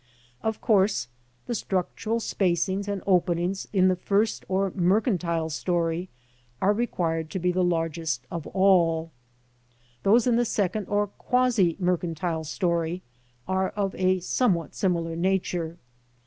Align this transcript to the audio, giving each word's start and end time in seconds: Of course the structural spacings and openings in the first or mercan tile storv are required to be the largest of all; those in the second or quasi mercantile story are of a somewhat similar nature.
Of 0.41 0.61
course 0.61 1.09
the 1.45 1.53
structural 1.53 2.19
spacings 2.19 2.87
and 2.87 3.03
openings 3.05 3.67
in 3.71 3.87
the 3.87 3.95
first 3.95 4.43
or 4.49 4.71
mercan 4.71 5.19
tile 5.19 5.51
storv 5.51 6.07
are 6.59 6.73
required 6.73 7.29
to 7.29 7.37
be 7.37 7.51
the 7.51 7.63
largest 7.63 8.25
of 8.31 8.47
all; 8.47 9.11
those 10.01 10.25
in 10.25 10.37
the 10.37 10.43
second 10.43 10.87
or 10.87 11.05
quasi 11.05 11.75
mercantile 11.79 12.45
story 12.45 13.03
are 13.47 13.69
of 13.75 13.93
a 13.93 14.19
somewhat 14.21 14.73
similar 14.73 15.15
nature. 15.15 15.77